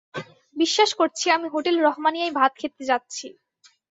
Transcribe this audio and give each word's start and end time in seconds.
বিশ্বাস 0.55 0.91
করছি, 0.93 1.25
আমি 1.29 1.47
হোটেল 1.49 1.75
রহমানিয়ায় 1.79 2.33
ভাত 2.39 2.51
খেতে 2.59 2.83
যাচ্ছি। 2.85 3.27